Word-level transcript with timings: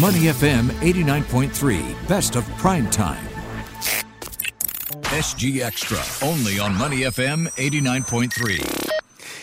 Money 0.00 0.20
FM 0.20 0.70
89.3, 0.80 2.08
best 2.08 2.34
of 2.34 2.48
prime 2.56 2.88
time. 2.88 3.22
SG 5.12 5.60
Extra, 5.60 5.98
only 6.26 6.58
on 6.58 6.74
Money 6.74 7.00
FM 7.00 7.46
89.3. 7.56 8.81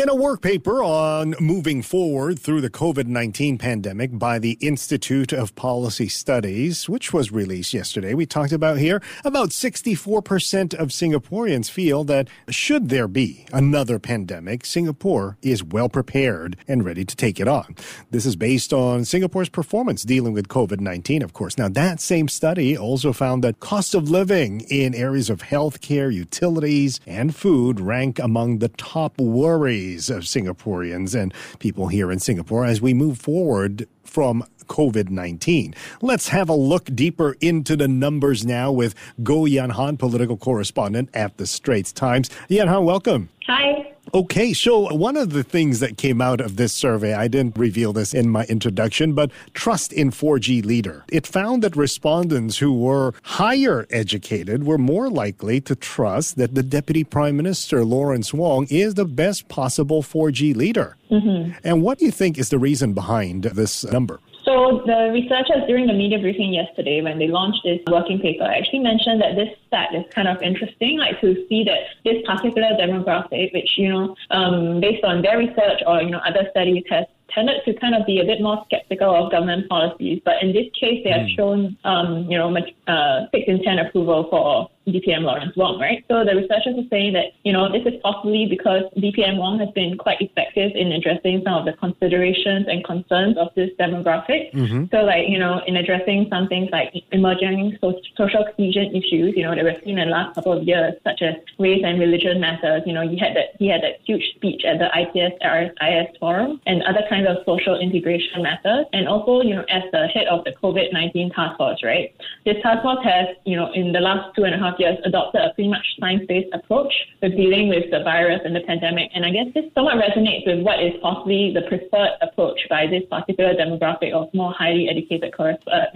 In 0.00 0.08
a 0.08 0.14
work 0.14 0.40
paper 0.40 0.82
on 0.82 1.34
moving 1.38 1.82
forward 1.82 2.38
through 2.38 2.62
the 2.62 2.70
COVID 2.70 3.06
19 3.06 3.58
pandemic 3.58 4.18
by 4.18 4.38
the 4.38 4.52
Institute 4.52 5.30
of 5.30 5.54
Policy 5.56 6.08
Studies, 6.08 6.88
which 6.88 7.12
was 7.12 7.30
released 7.30 7.74
yesterday, 7.74 8.14
we 8.14 8.24
talked 8.24 8.52
about 8.52 8.78
here 8.78 9.02
about 9.26 9.50
64% 9.50 10.72
of 10.72 10.88
Singaporeans 10.88 11.70
feel 11.70 12.02
that 12.04 12.28
should 12.48 12.88
there 12.88 13.08
be 13.08 13.44
another 13.52 13.98
pandemic, 13.98 14.64
Singapore 14.64 15.36
is 15.42 15.62
well 15.62 15.90
prepared 15.90 16.56
and 16.66 16.82
ready 16.82 17.04
to 17.04 17.14
take 17.14 17.38
it 17.38 17.46
on. 17.46 17.76
This 18.10 18.24
is 18.24 18.36
based 18.36 18.72
on 18.72 19.04
Singapore's 19.04 19.50
performance 19.50 20.02
dealing 20.02 20.32
with 20.32 20.48
COVID 20.48 20.80
19, 20.80 21.20
of 21.20 21.34
course. 21.34 21.58
Now, 21.58 21.68
that 21.68 22.00
same 22.00 22.28
study 22.28 22.74
also 22.74 23.12
found 23.12 23.44
that 23.44 23.60
cost 23.60 23.94
of 23.94 24.08
living 24.08 24.62
in 24.70 24.94
areas 24.94 25.28
of 25.28 25.42
healthcare, 25.42 26.10
utilities, 26.10 27.00
and 27.06 27.36
food 27.36 27.80
rank 27.80 28.18
among 28.18 28.60
the 28.60 28.68
top 28.68 29.18
worries 29.18 29.89
of 29.96 30.22
Singaporeans 30.22 31.20
and 31.20 31.34
people 31.58 31.88
here 31.88 32.12
in 32.12 32.18
Singapore 32.18 32.64
as 32.64 32.80
we 32.80 32.94
move 32.94 33.18
forward 33.18 33.88
from 34.04 34.44
COVID 34.66 35.10
19. 35.10 35.74
Let's 36.00 36.28
have 36.28 36.48
a 36.48 36.54
look 36.54 36.84
deeper 36.94 37.36
into 37.40 37.76
the 37.76 37.88
numbers 37.88 38.46
now 38.46 38.70
with 38.70 38.94
Goh 39.22 39.50
Yan 39.50 39.70
Han, 39.70 39.96
political 39.96 40.36
correspondent 40.36 41.10
at 41.14 41.36
the 41.36 41.46
Straits 41.46 41.92
Times. 41.92 42.30
Yan 42.48 42.68
Han, 42.68 42.84
welcome. 42.84 43.28
Hi. 43.46 43.89
Okay, 44.12 44.52
so 44.52 44.92
one 44.92 45.16
of 45.16 45.32
the 45.32 45.44
things 45.44 45.78
that 45.80 45.96
came 45.96 46.20
out 46.20 46.40
of 46.40 46.56
this 46.56 46.72
survey, 46.72 47.14
I 47.14 47.28
didn't 47.28 47.56
reveal 47.56 47.92
this 47.92 48.12
in 48.12 48.28
my 48.28 48.44
introduction, 48.46 49.12
but 49.12 49.30
trust 49.54 49.92
in 49.92 50.10
4G 50.10 50.64
leader. 50.64 51.04
It 51.12 51.26
found 51.26 51.62
that 51.62 51.76
respondents 51.76 52.58
who 52.58 52.72
were 52.72 53.14
higher 53.22 53.86
educated 53.90 54.64
were 54.64 54.78
more 54.78 55.08
likely 55.08 55.60
to 55.62 55.76
trust 55.76 56.36
that 56.36 56.56
the 56.56 56.62
Deputy 56.64 57.04
Prime 57.04 57.36
Minister, 57.36 57.84
Lawrence 57.84 58.34
Wong, 58.34 58.66
is 58.68 58.94
the 58.94 59.04
best 59.04 59.48
possible 59.48 60.02
4G 60.02 60.56
leader. 60.56 60.96
Mm-hmm. 61.10 61.52
And 61.62 61.82
what 61.82 61.98
do 61.98 62.04
you 62.04 62.12
think 62.12 62.36
is 62.36 62.48
the 62.48 62.58
reason 62.58 62.94
behind 62.94 63.44
this 63.44 63.84
number? 63.84 64.18
So 64.50 64.82
the 64.84 65.10
researchers 65.12 65.62
during 65.68 65.86
the 65.86 65.92
media 65.92 66.18
briefing 66.18 66.52
yesterday, 66.52 67.00
when 67.02 67.20
they 67.20 67.28
launched 67.28 67.60
this 67.62 67.78
working 67.86 68.18
paper, 68.18 68.42
actually 68.42 68.80
mentioned 68.80 69.22
that 69.22 69.36
this 69.36 69.54
stat 69.68 69.94
is 69.94 70.02
kind 70.12 70.26
of 70.26 70.42
interesting, 70.42 70.98
like 70.98 71.20
to 71.20 71.46
see 71.48 71.62
that 71.62 71.78
this 72.04 72.20
particular 72.26 72.70
demographic, 72.74 73.54
which 73.54 73.78
you 73.78 73.88
know, 73.88 74.16
um, 74.32 74.80
based 74.80 75.04
on 75.04 75.22
their 75.22 75.38
research 75.38 75.86
or 75.86 76.02
you 76.02 76.10
know 76.10 76.18
other 76.26 76.48
studies, 76.50 76.82
has 76.90 77.06
tended 77.32 77.62
to 77.64 77.74
kind 77.74 77.94
of 77.94 78.04
be 78.06 78.18
a 78.18 78.24
bit 78.24 78.40
more 78.40 78.60
skeptical 78.66 79.14
of 79.14 79.30
government 79.30 79.68
policies. 79.68 80.20
But 80.24 80.42
in 80.42 80.52
this 80.52 80.66
case, 80.74 81.04
they 81.04 81.10
have 81.10 81.28
mm. 81.28 81.36
shown, 81.36 81.76
um, 81.84 82.26
you 82.28 82.36
know, 82.36 82.50
much, 82.50 82.70
uh, 82.88 83.26
fixed 83.30 83.48
intent 83.48 83.78
approval 83.78 84.26
for 84.30 84.68
DPM 84.92 85.22
Lawrence 85.22 85.56
Wong, 85.56 85.80
right? 85.80 86.04
So 86.08 86.24
the 86.24 86.34
researchers 86.36 86.76
are 86.78 86.88
saying 86.90 87.12
that, 87.14 87.32
you 87.44 87.52
know, 87.52 87.70
this 87.70 87.86
is 87.86 88.00
possibly 88.02 88.46
because 88.46 88.82
DPM 88.96 89.36
Wong 89.38 89.58
has 89.58 89.70
been 89.70 89.96
quite 89.96 90.20
effective 90.20 90.72
in 90.74 90.92
addressing 90.92 91.42
some 91.44 91.54
of 91.54 91.64
the 91.64 91.72
considerations 91.74 92.66
and 92.68 92.84
concerns 92.84 93.36
of 93.38 93.48
this 93.54 93.70
demographic. 93.78 94.52
Mm-hmm. 94.52 94.84
So, 94.90 95.02
like, 95.02 95.28
you 95.28 95.38
know, 95.38 95.60
in 95.66 95.76
addressing 95.76 96.26
some 96.30 96.48
things 96.48 96.68
like 96.72 96.92
emerging 97.12 97.78
so- 97.80 98.00
social 98.16 98.44
cohesion 98.44 98.94
issues, 98.94 99.34
you 99.36 99.44
know, 99.44 99.54
that 99.54 99.64
we've 99.64 99.82
seen 99.84 99.98
in 99.98 100.08
the 100.08 100.12
last 100.12 100.34
couple 100.34 100.52
of 100.52 100.64
years, 100.64 100.94
such 101.04 101.22
as 101.22 101.34
race 101.58 101.82
and 101.84 102.00
religion 102.00 102.40
matters. 102.40 102.82
You 102.86 102.92
know, 102.92 103.06
he 103.08 103.16
had 103.16 103.36
that 103.36 103.56
he 103.58 103.68
had 103.68 103.82
that 103.82 104.00
huge 104.04 104.24
speech 104.34 104.64
at 104.64 104.78
the 104.78 104.88
IPS 104.90 105.36
RSIS 105.42 106.18
forum 106.18 106.60
and 106.66 106.82
other 106.84 107.02
kinds 107.08 107.28
of 107.28 107.38
social 107.46 107.78
integration 107.78 108.42
matters. 108.42 108.86
And 108.92 109.08
also, 109.08 109.42
you 109.42 109.54
know, 109.54 109.64
as 109.68 109.82
the 109.92 110.08
head 110.08 110.26
of 110.26 110.44
the 110.44 110.52
COVID 110.52 110.92
nineteen 110.92 111.30
task 111.30 111.56
force, 111.58 111.80
right? 111.84 112.14
This 112.44 112.56
task 112.62 112.82
force 112.82 113.04
has, 113.04 113.28
you 113.44 113.56
know, 113.56 113.70
in 113.72 113.92
the 113.92 114.00
last 114.00 114.34
two 114.34 114.44
and 114.44 114.54
a 114.54 114.58
half 114.58 114.78
years 114.80 114.98
adopted 115.04 115.42
a 115.42 115.54
pretty 115.54 115.70
much 115.70 115.84
science-based 116.00 116.48
approach 116.52 116.92
with 117.22 117.36
dealing 117.36 117.68
with 117.68 117.90
the 117.90 118.02
virus 118.02 118.40
and 118.44 118.56
the 118.56 118.60
pandemic. 118.60 119.10
And 119.14 119.24
I 119.24 119.30
guess 119.30 119.46
this 119.54 119.64
somewhat 119.74 119.96
resonates 119.96 120.46
with 120.46 120.64
what 120.64 120.82
is 120.82 120.94
possibly 121.02 121.52
the 121.54 121.62
preferred 121.62 122.16
approach 122.22 122.58
by 122.68 122.86
this 122.86 123.02
particular 123.10 123.54
demographic 123.54 124.12
of 124.12 124.32
more 124.34 124.52
highly 124.52 124.88
educated 124.88 125.34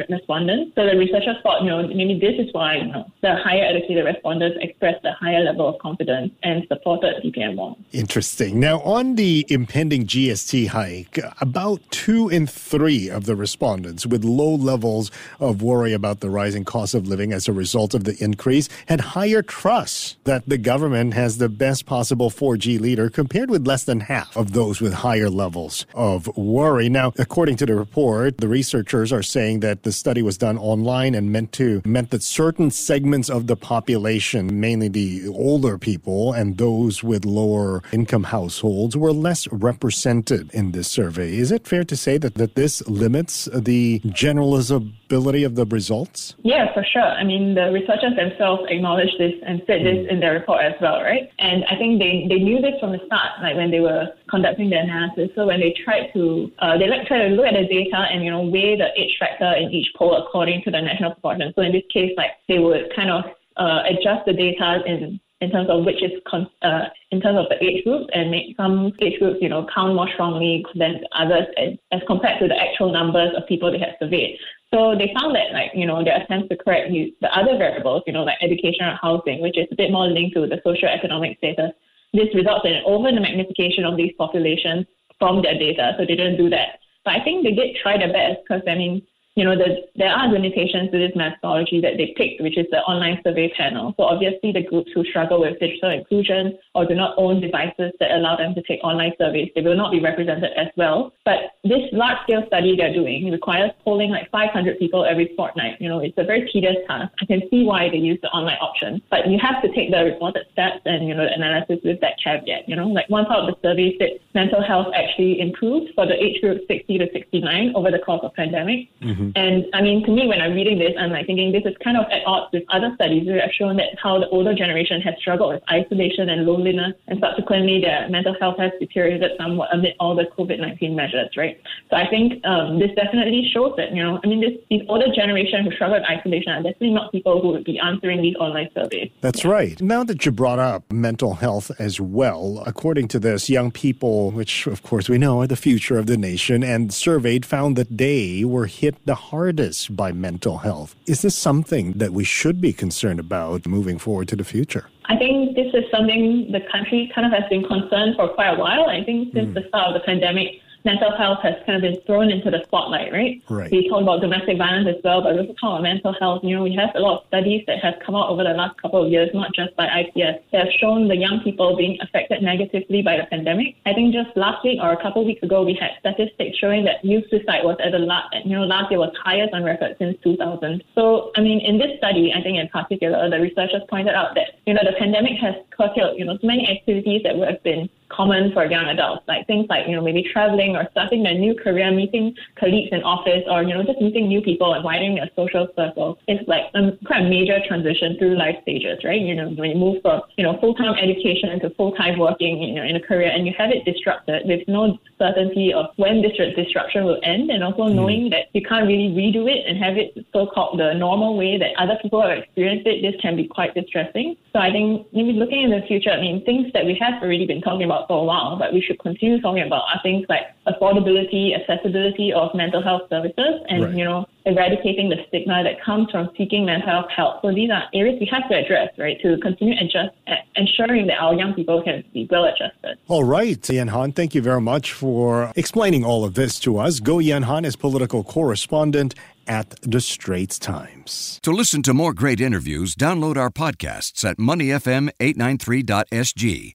respondents. 0.08 0.74
So 0.74 0.86
the 0.86 0.96
researchers 0.96 1.36
thought, 1.42 1.62
you 1.62 1.70
know, 1.70 1.86
maybe 1.86 2.18
this 2.20 2.34
is 2.38 2.52
why, 2.52 2.76
you 2.76 2.86
know, 2.86 3.10
the 3.22 3.36
higher 3.36 3.64
educated 3.64 4.04
respondents 4.04 4.58
expressed 4.60 5.04
a 5.04 5.12
higher 5.12 5.40
level 5.40 5.68
of 5.68 5.80
confidence 5.80 6.32
and 6.42 6.66
supported 6.68 7.22
DPM 7.24 7.56
Wong. 7.56 7.82
Interesting. 7.92 8.60
Now, 8.60 8.80
on 8.80 9.14
the 9.14 9.46
impending 9.48 10.06
GST 10.06 10.68
hike, 10.68 11.18
about 11.40 11.80
two 11.90 12.28
in 12.28 12.46
three 12.46 13.08
of 13.08 13.24
the 13.24 13.36
respondents 13.36 14.06
with 14.06 14.24
low 14.24 14.54
levels 14.54 15.10
of 15.40 15.62
worry 15.62 15.92
about 15.92 16.20
the 16.20 16.30
rising 16.30 16.64
cost 16.64 16.94
of 16.94 17.06
living 17.06 17.32
as 17.32 17.48
a 17.48 17.52
result 17.52 17.94
of 17.94 18.04
the 18.04 18.16
increase 18.22 18.63
had 18.86 19.00
higher 19.00 19.42
trust 19.42 20.16
that 20.24 20.48
the 20.48 20.58
government 20.58 21.14
has 21.14 21.38
the 21.38 21.48
best 21.48 21.86
possible 21.86 22.30
4G 22.30 22.80
leader 22.80 23.10
compared 23.10 23.50
with 23.50 23.66
less 23.66 23.84
than 23.84 24.00
half 24.00 24.36
of 24.36 24.52
those 24.52 24.80
with 24.80 24.92
higher 24.92 25.30
levels 25.30 25.86
of 25.94 26.28
worry. 26.36 26.88
Now, 26.88 27.12
according 27.18 27.56
to 27.56 27.66
the 27.66 27.74
report, 27.74 28.38
the 28.38 28.48
researchers 28.48 29.12
are 29.12 29.22
saying 29.22 29.60
that 29.60 29.82
the 29.82 29.92
study 29.92 30.22
was 30.22 30.38
done 30.38 30.58
online 30.58 31.14
and 31.14 31.32
meant 31.32 31.52
to 31.52 31.82
meant 31.84 32.10
that 32.10 32.22
certain 32.22 32.70
segments 32.70 33.30
of 33.30 33.46
the 33.46 33.56
population, 33.56 34.60
mainly 34.60 34.88
the 34.88 35.28
older 35.28 35.78
people 35.78 36.32
and 36.32 36.58
those 36.58 37.02
with 37.02 37.24
lower 37.24 37.82
income 37.92 38.24
households, 38.24 38.96
were 38.96 39.12
less 39.12 39.48
represented 39.48 40.50
in 40.52 40.72
this 40.72 40.88
survey. 40.88 41.36
Is 41.36 41.50
it 41.50 41.66
fair 41.66 41.84
to 41.84 41.96
say 41.96 42.18
that, 42.18 42.34
that 42.34 42.54
this 42.54 42.86
limits 42.86 43.48
the 43.52 44.00
generalizability 44.00 45.44
of 45.44 45.54
the 45.54 45.66
results? 45.66 46.34
Yeah, 46.42 46.72
for 46.72 46.84
sure. 46.84 47.02
I 47.02 47.24
mean, 47.24 47.54
the 47.54 47.70
researchers 47.72 48.16
themselves 48.16 48.53
acknowledged 48.68 49.16
this 49.18 49.34
and 49.46 49.62
said 49.66 49.80
mm. 49.80 49.84
this 49.84 50.10
in 50.10 50.20
their 50.20 50.34
report 50.34 50.64
as 50.64 50.74
well, 50.80 51.02
right? 51.02 51.30
And 51.38 51.64
I 51.64 51.76
think 51.76 51.98
they, 51.98 52.26
they 52.28 52.38
knew 52.38 52.60
this 52.60 52.74
from 52.80 52.92
the 52.92 53.00
start, 53.06 53.42
like 53.42 53.56
when 53.56 53.70
they 53.70 53.80
were 53.80 54.08
conducting 54.28 54.70
the 54.70 54.78
analysis. 54.78 55.30
So 55.34 55.46
when 55.46 55.60
they 55.60 55.74
tried 55.84 56.12
to, 56.14 56.50
uh, 56.58 56.78
they 56.78 56.88
like 56.88 57.06
try 57.06 57.18
to 57.28 57.34
look 57.34 57.46
at 57.46 57.54
the 57.54 57.66
data 57.66 58.06
and, 58.10 58.24
you 58.24 58.30
know, 58.30 58.42
weigh 58.42 58.76
the 58.76 58.88
age 58.96 59.16
factor 59.18 59.52
in 59.54 59.70
each 59.70 59.88
poll 59.96 60.16
according 60.16 60.62
to 60.64 60.70
the 60.70 60.80
national 60.80 61.12
proportion. 61.12 61.52
So 61.56 61.62
in 61.62 61.72
this 61.72 61.84
case, 61.92 62.12
like 62.16 62.32
they 62.48 62.58
would 62.58 62.94
kind 62.94 63.10
of 63.10 63.24
uh, 63.56 63.82
adjust 63.88 64.26
the 64.26 64.32
data 64.32 64.82
in 64.86 65.20
in 65.40 65.50
terms 65.50 65.68
of 65.68 65.84
which 65.84 66.02
is 66.02 66.12
con- 66.26 66.50
uh, 66.62 66.86
in 67.10 67.20
terms 67.20 67.38
of 67.38 67.46
the 67.50 67.62
age 67.62 67.84
groups 67.84 68.06
and 68.14 68.30
make 68.30 68.56
some 68.56 68.92
age 69.00 69.18
groups 69.18 69.38
you 69.40 69.48
know 69.48 69.66
count 69.74 69.94
more 69.94 70.08
strongly 70.14 70.64
than 70.74 71.00
others 71.12 71.46
as, 71.56 71.74
as 71.92 72.00
compared 72.06 72.40
to 72.40 72.48
the 72.48 72.56
actual 72.56 72.92
numbers 72.92 73.30
of 73.36 73.46
people 73.46 73.70
they 73.70 73.78
have 73.78 73.94
surveyed. 74.00 74.38
So 74.74 74.96
they 74.98 75.14
found 75.14 75.36
that, 75.36 75.52
like, 75.52 75.70
you 75.72 75.86
know, 75.86 76.02
their 76.02 76.20
attempts 76.20 76.48
to 76.48 76.56
correct 76.56 76.90
the 76.90 77.30
other 77.30 77.56
variables, 77.56 78.02
you 78.08 78.12
know, 78.12 78.24
like 78.24 78.38
education 78.42 78.84
or 78.86 78.98
housing, 79.00 79.40
which 79.40 79.56
is 79.56 79.68
a 79.70 79.76
bit 79.76 79.92
more 79.92 80.08
linked 80.08 80.34
to 80.34 80.48
the 80.48 80.60
socio-economic 80.64 81.38
status, 81.38 81.70
this 82.12 82.34
results 82.34 82.66
in 82.66 82.72
an 82.72 82.82
over 82.84 83.12
the 83.12 83.20
magnification 83.20 83.84
of 83.84 83.96
these 83.96 84.12
populations 84.18 84.84
from 85.20 85.42
their 85.42 85.56
data. 85.56 85.94
So 85.96 86.04
they 86.04 86.16
didn't 86.16 86.38
do 86.38 86.50
that. 86.50 86.80
But 87.04 87.14
I 87.14 87.22
think 87.22 87.44
they 87.44 87.52
did 87.52 87.76
try 87.80 87.98
their 87.98 88.12
best 88.12 88.40
because, 88.42 88.62
I 88.66 88.74
mean, 88.74 89.00
you 89.36 89.44
know, 89.44 89.56
the, 89.56 89.82
there 89.96 90.10
are 90.10 90.28
limitations 90.30 90.92
to 90.92 90.98
this 90.98 91.10
methodology 91.16 91.80
that 91.80 91.96
they 91.96 92.14
picked, 92.16 92.40
which 92.40 92.56
is 92.56 92.66
the 92.70 92.78
online 92.86 93.20
survey 93.24 93.52
panel. 93.56 93.92
So 93.96 94.04
obviously 94.04 94.52
the 94.52 94.62
groups 94.62 94.90
who 94.94 95.04
struggle 95.04 95.40
with 95.40 95.58
digital 95.58 95.90
inclusion 95.90 96.56
or 96.74 96.86
do 96.86 96.94
not 96.94 97.14
own 97.18 97.40
devices 97.40 97.92
that 97.98 98.12
allow 98.12 98.36
them 98.36 98.54
to 98.54 98.62
take 98.62 98.82
online 98.84 99.12
surveys, 99.18 99.50
they 99.54 99.62
will 99.62 99.76
not 99.76 99.90
be 99.90 99.98
represented 99.98 100.52
as 100.56 100.68
well. 100.76 101.12
But 101.24 101.58
this 101.64 101.82
large 101.92 102.22
scale 102.22 102.44
study 102.46 102.76
they're 102.76 102.94
doing 102.94 103.30
requires 103.30 103.72
polling 103.82 104.10
like 104.10 104.30
500 104.30 104.78
people 104.78 105.04
every 105.04 105.34
fortnight. 105.36 105.80
You 105.80 105.88
know, 105.88 105.98
it's 105.98 106.16
a 106.16 106.24
very 106.24 106.48
tedious 106.52 106.76
task. 106.86 107.12
I 107.20 107.26
can 107.26 107.42
see 107.50 107.64
why 107.64 107.90
they 107.90 107.98
use 107.98 108.20
the 108.22 108.28
online 108.28 108.58
option, 108.60 109.02
but 109.10 109.28
you 109.28 109.38
have 109.42 109.60
to 109.62 109.68
take 109.74 109.90
the 109.90 110.04
reported 110.04 110.46
steps 110.52 110.80
and, 110.84 111.08
you 111.08 111.14
know, 111.14 111.24
the 111.24 111.34
analysis 111.34 111.78
with 111.82 112.00
that 112.02 112.14
caveat. 112.22 112.68
You 112.68 112.76
know, 112.76 112.86
like 112.86 113.10
one 113.10 113.26
part 113.26 113.48
of 113.48 113.54
the 113.54 113.68
survey 113.68 113.96
said 113.98 114.20
mental 114.32 114.62
health 114.62 114.94
actually 114.94 115.40
improved 115.40 115.90
for 115.96 116.06
the 116.06 116.14
age 116.14 116.40
group 116.40 116.62
60 116.68 116.98
to 116.98 117.08
69 117.12 117.72
over 117.74 117.90
the 117.90 117.98
course 117.98 118.20
of 118.22 118.32
pandemic. 118.34 118.88
Mm-hmm. 119.02 119.23
Mm-hmm. 119.32 119.38
And 119.38 119.66
I 119.72 119.80
mean, 119.82 120.04
to 120.04 120.10
me, 120.10 120.26
when 120.26 120.40
I'm 120.40 120.54
reading 120.54 120.78
this, 120.78 120.92
I'm 120.98 121.10
like 121.10 121.26
thinking 121.26 121.52
this 121.52 121.64
is 121.64 121.74
kind 121.82 121.96
of 121.96 122.04
at 122.10 122.22
odds 122.26 122.52
with 122.52 122.64
other 122.70 122.92
studies 122.96 123.26
that 123.26 123.40
have 123.40 123.52
shown 123.52 123.76
that 123.76 123.96
how 124.02 124.18
the 124.18 124.28
older 124.28 124.54
generation 124.54 125.00
has 125.02 125.14
struggled 125.18 125.54
with 125.54 125.62
isolation 125.70 126.28
and 126.28 126.46
loneliness, 126.46 126.94
and 127.08 127.18
subsequently 127.20 127.80
their 127.80 128.08
mental 128.08 128.34
health 128.40 128.58
has 128.58 128.72
deteriorated 128.80 129.32
somewhat 129.38 129.72
amid 129.72 129.94
all 130.00 130.14
the 130.14 130.24
COVID-19 130.36 130.94
measures, 130.94 131.30
right? 131.36 131.60
So 131.90 131.96
I 131.96 132.08
think 132.08 132.44
um, 132.44 132.78
this 132.78 132.90
definitely 132.96 133.48
shows 133.52 133.74
that, 133.76 133.92
you 133.94 134.02
know, 134.02 134.20
I 134.22 134.26
mean, 134.26 134.40
this, 134.40 134.58
these 134.70 134.82
older 134.88 135.12
generation 135.14 135.64
who 135.64 135.72
struggle 135.72 135.98
with 135.98 136.08
isolation 136.08 136.52
are 136.52 136.62
definitely 136.62 136.90
not 136.90 137.12
people 137.12 137.40
who 137.40 137.48
would 137.48 137.64
be 137.64 137.78
answering 137.78 138.22
these 138.22 138.36
online 138.36 138.68
surveys. 138.74 139.10
That's 139.20 139.44
yeah. 139.44 139.50
right. 139.50 139.80
Now 139.80 140.04
that 140.04 140.24
you 140.24 140.32
brought 140.32 140.58
up 140.58 140.90
mental 140.92 141.34
health 141.34 141.70
as 141.78 142.00
well, 142.00 142.62
according 142.66 143.08
to 143.08 143.18
this, 143.18 143.50
young 143.50 143.70
people, 143.70 144.30
which 144.30 144.66
of 144.66 144.82
course 144.82 145.08
we 145.08 145.18
know 145.18 145.40
are 145.40 145.46
the 145.46 145.56
future 145.56 145.98
of 145.98 146.06
the 146.06 146.16
nation, 146.16 146.62
and 146.62 146.92
surveyed 146.92 147.44
found 147.46 147.76
that 147.76 147.96
they 147.96 148.44
were 148.44 148.66
hit 148.66 148.94
the 149.06 149.13
the 149.14 149.20
hardest 149.36 149.94
by 149.94 150.10
mental 150.10 150.58
health. 150.58 150.96
Is 151.06 151.22
this 151.22 151.36
something 151.36 151.92
that 152.02 152.12
we 152.12 152.24
should 152.24 152.60
be 152.60 152.72
concerned 152.72 153.20
about 153.20 153.64
moving 153.64 153.96
forward 153.96 154.26
to 154.32 154.34
the 154.34 154.42
future? 154.42 154.86
I 155.04 155.16
think 155.16 155.54
this 155.54 155.72
is 155.72 155.84
something 155.94 156.50
the 156.50 156.62
country 156.72 157.12
kind 157.14 157.24
of 157.24 157.32
has 157.38 157.48
been 157.48 157.62
concerned 157.62 158.16
for 158.16 158.26
quite 158.30 158.54
a 158.56 158.58
while. 158.58 158.86
I 158.86 159.04
think 159.04 159.32
since 159.32 159.50
mm. 159.50 159.54
the 159.54 159.68
start 159.68 159.86
of 159.90 159.94
the 159.94 160.04
pandemic, 160.10 160.48
mental 160.84 161.16
health 161.16 161.38
has 161.42 161.54
kind 161.64 161.76
of 161.76 161.82
been 161.82 162.00
thrown 162.04 162.30
into 162.30 162.50
the 162.50 162.62
spotlight, 162.64 163.12
right? 163.12 163.42
Right. 163.48 163.70
We 163.70 163.88
talk 163.88 164.02
about 164.02 164.20
domestic 164.20 164.58
violence 164.58 164.88
as 164.88 165.02
well, 165.02 165.22
but 165.22 165.34
we 165.34 165.40
also 165.40 165.54
talk 165.54 165.80
about 165.80 165.82
mental 165.82 166.14
health. 166.20 166.44
You 166.44 166.56
know, 166.56 166.62
we 166.62 166.74
have 166.74 166.90
a 166.94 167.00
lot 167.00 167.20
of 167.20 167.26
studies 167.28 167.64
that 167.66 167.80
have 167.82 167.94
come 168.04 168.14
out 168.14 168.28
over 168.28 168.44
the 168.44 168.50
last 168.50 168.80
couple 168.80 169.04
of 169.04 169.10
years, 169.10 169.30
not 169.32 169.54
just 169.54 169.74
by 169.76 169.86
IPS, 169.86 170.44
that 170.52 170.66
have 170.66 170.72
shown 170.78 171.08
the 171.08 171.16
young 171.16 171.40
people 171.40 171.76
being 171.76 171.98
affected 172.00 172.42
negatively 172.42 173.02
by 173.02 173.16
the 173.16 173.24
pandemic. 173.24 173.76
I 173.86 173.94
think 173.94 174.12
just 174.12 174.36
last 174.36 174.62
week 174.64 174.78
or 174.82 174.92
a 174.92 175.00
couple 175.00 175.22
of 175.22 175.26
weeks 175.26 175.42
ago, 175.42 175.62
we 175.62 175.74
had 175.74 175.92
statistics 176.00 176.58
showing 176.58 176.84
that 176.84 177.04
youth 177.04 177.24
suicide 177.30 177.64
was 177.64 177.76
at 177.82 177.92
the 177.92 177.98
last, 177.98 178.34
you 178.44 178.56
know, 178.56 178.64
last 178.64 178.90
year 178.90 179.00
was 179.00 179.14
highest 179.22 179.54
on 179.54 179.64
record 179.64 179.96
since 179.98 180.18
2000. 180.22 180.84
So, 180.94 181.32
I 181.36 181.40
mean, 181.40 181.60
in 181.60 181.78
this 181.78 181.96
study, 181.98 182.32
I 182.36 182.42
think 182.42 182.58
in 182.58 182.68
particular, 182.68 183.30
the 183.30 183.40
researchers 183.40 183.82
pointed 183.88 184.14
out 184.14 184.34
that, 184.34 184.60
you 184.66 184.74
know, 184.74 184.82
the 184.84 184.96
pandemic 184.98 185.38
has 185.40 185.54
curtailed, 185.70 186.18
you 186.18 186.24
know, 186.24 186.36
so 186.40 186.46
many 186.46 186.68
activities 186.68 187.22
that 187.24 187.36
would 187.36 187.48
have 187.48 187.62
been 187.62 187.88
common 188.08 188.52
for 188.52 188.64
young 188.66 188.86
adults, 188.86 189.22
like 189.26 189.46
things 189.46 189.66
like, 189.68 189.86
you 189.86 189.96
know, 189.96 190.02
maybe 190.02 190.24
traveling 190.32 190.76
or 190.76 190.86
starting 190.92 191.26
a 191.26 191.34
new 191.34 191.54
career, 191.54 191.90
meeting 191.90 192.34
colleagues 192.58 192.90
in 192.92 193.02
office, 193.02 193.42
or, 193.48 193.62
you 193.62 193.74
know, 193.74 193.82
just 193.82 194.00
meeting 194.00 194.28
new 194.28 194.40
people 194.40 194.74
and 194.74 194.84
widening 194.84 195.16
your 195.16 195.26
social 195.36 195.68
circle. 195.76 196.18
It's 196.28 196.46
like 196.48 196.64
a 196.74 196.92
quite 197.06 197.22
a 197.22 197.28
major 197.28 197.58
transition 197.66 198.16
through 198.18 198.36
life 198.36 198.56
stages, 198.62 199.02
right? 199.04 199.20
You 199.20 199.34
know, 199.34 199.48
when 199.50 199.70
you 199.70 199.76
move 199.76 200.02
from, 200.02 200.22
you 200.36 200.44
know, 200.44 200.58
full-time 200.60 200.94
education 201.00 201.58
to 201.60 201.70
full-time 201.70 202.18
working, 202.18 202.62
you 202.62 202.74
know, 202.74 202.84
in 202.84 202.96
a 202.96 203.00
career 203.00 203.30
and 203.30 203.46
you 203.46 203.52
have 203.56 203.70
it 203.70 203.84
disrupted 203.84 204.42
with 204.46 204.66
no 204.68 204.98
certainty 205.18 205.72
of 205.72 205.86
when 205.96 206.22
this 206.22 206.32
disruption 206.56 207.04
will 207.04 207.20
end 207.22 207.50
and 207.50 207.62
also 207.62 207.84
mm. 207.84 207.94
knowing 207.94 208.30
that 208.30 208.46
you 208.52 208.62
can't 208.62 208.86
really 208.86 209.08
redo 209.14 209.48
it 209.50 209.64
and 209.66 209.82
have 209.82 209.96
it 209.96 210.12
so-called 210.32 210.78
the 210.78 210.92
normal 210.94 211.36
way 211.36 211.58
that 211.58 211.70
other 211.78 211.96
people 212.02 212.20
have 212.20 212.38
experienced 212.38 212.86
it, 212.86 213.02
this 213.02 213.18
can 213.20 213.36
be 213.36 213.46
quite 213.46 213.74
distressing. 213.74 214.36
So 214.52 214.58
I 214.58 214.70
think 214.70 215.06
maybe 215.12 215.32
looking 215.32 215.62
in 215.62 215.70
the 215.70 215.82
future, 215.86 216.10
I 216.10 216.20
mean, 216.20 216.44
things 216.44 216.72
that 216.74 216.84
we 216.84 216.98
have 217.00 217.22
already 217.22 217.46
been 217.46 217.60
talking 217.60 217.84
about 217.84 217.93
for 218.08 218.22
a 218.22 218.24
while, 218.24 218.56
but 218.56 218.72
we 218.72 218.80
should 218.80 218.98
continue 219.00 219.40
talking 219.40 219.62
about 219.62 219.82
are 219.92 220.00
things 220.02 220.24
like 220.28 220.42
affordability, 220.66 221.58
accessibility 221.58 222.32
of 222.32 222.54
mental 222.54 222.82
health 222.82 223.02
services, 223.10 223.60
and 223.68 223.84
right. 223.84 223.94
you 223.94 224.04
know, 224.04 224.26
eradicating 224.46 225.08
the 225.08 225.16
stigma 225.28 225.62
that 225.62 225.80
comes 225.82 226.10
from 226.10 226.28
seeking 226.36 226.66
mental 226.66 226.88
health 226.88 227.06
help. 227.14 227.42
So 227.42 227.52
these 227.52 227.70
are 227.70 227.84
areas 227.94 228.18
we 228.20 228.26
have 228.32 228.48
to 228.48 228.56
address, 228.56 228.88
right, 228.98 229.20
to 229.22 229.38
continue 229.38 229.74
adjust, 229.80 230.16
ensuring 230.56 231.06
that 231.08 231.20
our 231.20 231.34
young 231.34 231.52
people 231.54 231.82
can 231.82 232.02
be 232.12 232.26
well 232.30 232.44
adjusted. 232.44 232.98
All 233.08 233.24
right, 233.24 233.68
Yan 233.68 233.88
Han, 233.88 234.12
thank 234.12 234.34
you 234.34 234.42
very 234.42 234.60
much 234.60 234.92
for 234.92 235.50
explaining 235.56 236.04
all 236.04 236.24
of 236.24 236.34
this 236.34 236.60
to 236.60 236.78
us. 236.78 237.00
Goh 237.00 237.20
Yan 237.22 237.42
Han 237.44 237.64
is 237.64 237.76
political 237.76 238.24
correspondent 238.24 239.14
at 239.46 239.70
the 239.82 240.00
Straits 240.00 240.58
Times. 240.58 241.38
To 241.42 241.52
listen 241.52 241.82
to 241.82 241.92
more 241.92 242.14
great 242.14 242.40
interviews, 242.40 242.94
download 242.94 243.36
our 243.36 243.50
podcasts 243.50 244.24
at 244.24 244.38
moneyfm893.sg 244.38 246.74